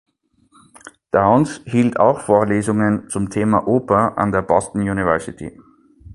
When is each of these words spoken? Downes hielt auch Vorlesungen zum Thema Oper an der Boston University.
Downes 1.11 1.61
hielt 1.67 1.99
auch 1.99 2.21
Vorlesungen 2.21 3.07
zum 3.11 3.29
Thema 3.29 3.67
Oper 3.67 4.17
an 4.17 4.31
der 4.31 4.41
Boston 4.41 4.81
University. 4.81 5.55